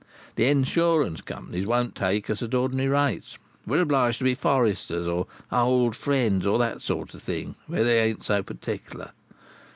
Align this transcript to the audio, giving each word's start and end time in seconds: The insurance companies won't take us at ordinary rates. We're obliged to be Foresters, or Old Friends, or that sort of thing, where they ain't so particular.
The 0.35 0.47
insurance 0.47 1.21
companies 1.21 1.67
won't 1.67 1.93
take 1.93 2.31
us 2.31 2.41
at 2.41 2.55
ordinary 2.55 2.89
rates. 2.89 3.37
We're 3.67 3.83
obliged 3.83 4.17
to 4.17 4.23
be 4.23 4.33
Foresters, 4.33 5.05
or 5.07 5.27
Old 5.51 5.95
Friends, 5.95 6.43
or 6.43 6.57
that 6.57 6.81
sort 6.81 7.13
of 7.13 7.21
thing, 7.21 7.53
where 7.67 7.83
they 7.83 7.99
ain't 8.01 8.23
so 8.23 8.41
particular. 8.41 9.11